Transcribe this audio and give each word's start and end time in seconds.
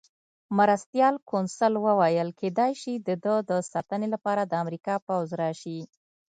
مرستیال 0.57 1.15
کونسل 1.29 1.73
وویل: 1.85 2.27
کېدای 2.39 2.71
شي 2.81 2.93
د 3.07 3.09
ده 3.23 3.35
د 3.49 3.51
ساتنې 3.71 4.07
لپاره 4.13 4.41
د 4.45 4.53
امریکا 4.63 4.95
پوځ 5.07 5.27
راشي. 5.41 5.79